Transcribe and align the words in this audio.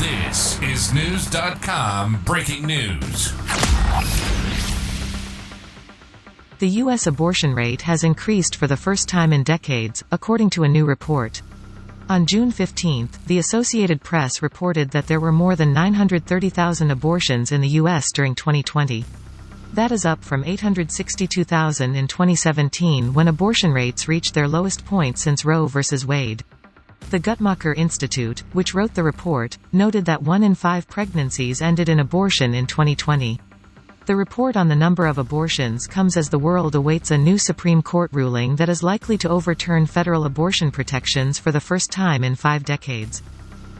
This 0.00 0.58
is 0.62 0.92
Knewz.com 0.92 2.22
breaking 2.24 2.66
news. 2.66 3.34
The 6.58 6.68
U.S. 6.68 7.06
abortion 7.06 7.54
rate 7.54 7.82
has 7.82 8.02
increased 8.02 8.56
for 8.56 8.66
the 8.66 8.78
first 8.78 9.10
time 9.10 9.30
in 9.30 9.42
decades, 9.42 10.02
according 10.10 10.48
to 10.50 10.64
a 10.64 10.68
new 10.68 10.86
report. 10.86 11.42
On 12.08 12.24
June 12.24 12.50
15, 12.50 13.10
the 13.26 13.36
Associated 13.36 14.00
Press 14.00 14.40
reported 14.40 14.90
that 14.92 15.06
there 15.06 15.20
were 15.20 15.32
more 15.32 15.54
than 15.54 15.74
930,000 15.74 16.90
abortions 16.90 17.52
in 17.52 17.60
the 17.60 17.76
U.S. 17.80 18.10
during 18.10 18.34
2020. 18.34 19.04
That 19.74 19.92
is 19.92 20.06
up 20.06 20.24
from 20.24 20.44
862,000 20.44 21.94
in 21.94 22.08
2017 22.08 23.12
when 23.12 23.28
abortion 23.28 23.70
rates 23.70 24.08
reached 24.08 24.32
their 24.32 24.48
lowest 24.48 24.86
point 24.86 25.18
since 25.18 25.44
Roe 25.44 25.66
v. 25.66 25.82
Wade. 26.06 26.42
The 27.10 27.18
Guttmacher 27.18 27.76
Institute, 27.76 28.44
which 28.52 28.72
wrote 28.72 28.94
the 28.94 29.02
report, 29.02 29.58
noted 29.72 30.04
that 30.04 30.22
one 30.22 30.44
in 30.44 30.54
five 30.54 30.86
pregnancies 30.86 31.60
ended 31.60 31.88
in 31.88 31.98
abortion 31.98 32.54
in 32.54 32.68
2020. 32.68 33.40
The 34.06 34.14
report 34.14 34.56
on 34.56 34.68
the 34.68 34.76
number 34.76 35.06
of 35.06 35.18
abortions 35.18 35.88
comes 35.88 36.16
as 36.16 36.28
the 36.28 36.38
world 36.38 36.76
awaits 36.76 37.10
a 37.10 37.18
new 37.18 37.36
Supreme 37.36 37.82
Court 37.82 38.10
ruling 38.12 38.54
that 38.56 38.68
is 38.68 38.84
likely 38.84 39.18
to 39.18 39.28
overturn 39.28 39.86
federal 39.86 40.24
abortion 40.24 40.70
protections 40.70 41.36
for 41.36 41.50
the 41.50 41.58
first 41.58 41.90
time 41.90 42.22
in 42.22 42.36
five 42.36 42.64
decades. 42.64 43.22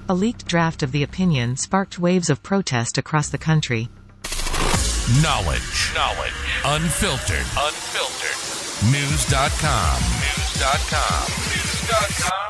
A 0.09 0.15
leaked 0.15 0.47
draft 0.47 0.83
of 0.83 0.91
the 0.91 1.05
opinion 1.05 1.57
sparked 1.57 2.01
waves 2.01 2.31
of 2.31 2.43
protest 2.43 2.99
across 2.99 3.29
the 3.29 3.39
country. 3.39 3.89
Knowledge. 5.23 5.93
Knowledge. 5.95 6.35
Unfiltered. 6.65 7.47
Unfiltered. 7.57 8.39
Knewz.com. 8.91 10.01
Knewz.com. 10.03 11.31
Knewz.com. 11.31 12.50